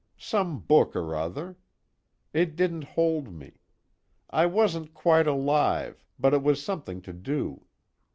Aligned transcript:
Some 0.17 0.61
book 0.61 0.95
or 0.95 1.15
other. 1.15 1.57
It 2.33 2.55
didn't 2.55 2.85
hold 2.95 3.31
me, 3.31 3.59
I 4.31 4.47
wasn't 4.47 4.95
quite 4.95 5.27
alive, 5.27 6.03
but 6.17 6.33
it 6.33 6.41
was 6.41 6.59
something 6.65 7.03
to 7.03 7.13
do. 7.13 7.67